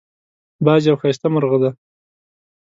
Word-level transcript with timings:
باز 0.65 0.81
یو 0.89 0.95
ښایسته 1.01 1.27
مرغه 1.33 1.57
دی 1.61 1.71